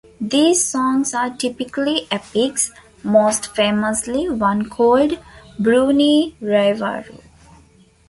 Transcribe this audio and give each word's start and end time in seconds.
These 0.19 0.65
songs 0.65 1.13
are 1.13 1.29
typically 1.29 2.07
epics, 2.09 2.71
most 3.03 3.55
famously 3.55 4.27
one 4.27 4.67
called 4.67 5.19
"Burunee 5.59 6.33
Raivaru". 6.41 7.19